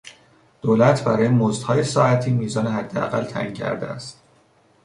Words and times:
دولت 0.61 1.03
برای 1.03 1.27
مزدهای 1.27 1.83
ساعتی 1.83 2.31
میزان 2.31 2.67
حداقل 2.67 3.23
تعیین 3.23 3.53
کرده 3.53 3.85
است. 3.87 4.19